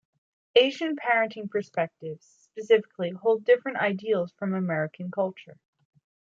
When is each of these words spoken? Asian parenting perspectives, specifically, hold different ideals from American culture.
Asian 0.55 0.95
parenting 0.95 1.47
perspectives, 1.47 2.25
specifically, 2.25 3.11
hold 3.11 3.45
different 3.45 3.77
ideals 3.77 4.31
from 4.31 4.55
American 4.55 5.11
culture. 5.11 5.59